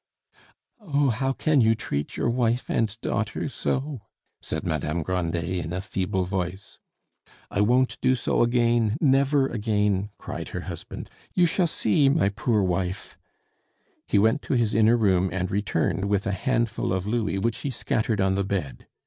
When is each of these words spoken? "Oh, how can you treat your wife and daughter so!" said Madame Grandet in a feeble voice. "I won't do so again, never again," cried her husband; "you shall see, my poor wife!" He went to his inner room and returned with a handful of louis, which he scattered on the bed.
"Oh, 0.79 1.11
how 1.11 1.31
can 1.31 1.61
you 1.61 1.75
treat 1.75 2.17
your 2.17 2.27
wife 2.31 2.71
and 2.71 2.99
daughter 3.01 3.47
so!" 3.47 4.01
said 4.41 4.63
Madame 4.63 5.03
Grandet 5.03 5.63
in 5.63 5.73
a 5.73 5.79
feeble 5.79 6.23
voice. 6.23 6.79
"I 7.51 7.61
won't 7.61 8.01
do 8.01 8.15
so 8.15 8.41
again, 8.41 8.97
never 8.99 9.45
again," 9.45 10.09
cried 10.17 10.49
her 10.57 10.61
husband; 10.61 11.11
"you 11.35 11.45
shall 11.45 11.67
see, 11.67 12.09
my 12.09 12.29
poor 12.29 12.63
wife!" 12.63 13.15
He 14.07 14.17
went 14.17 14.41
to 14.41 14.55
his 14.55 14.73
inner 14.73 14.97
room 14.97 15.29
and 15.31 15.51
returned 15.51 16.05
with 16.05 16.25
a 16.25 16.31
handful 16.31 16.93
of 16.93 17.05
louis, 17.05 17.37
which 17.37 17.59
he 17.59 17.69
scattered 17.69 18.19
on 18.19 18.33
the 18.33 18.43
bed. 18.43 18.87